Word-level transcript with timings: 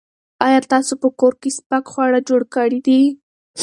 ایا 0.45 0.59
تاسو 0.73 0.93
په 1.01 1.07
کور 1.19 1.33
کې 1.41 1.49
سپک 1.57 1.83
خواړه 1.91 2.19
جوړ 2.29 2.41
کړي 2.55 2.79
دي؟ 2.87 3.01